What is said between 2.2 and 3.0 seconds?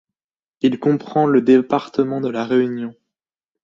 de La Réunion.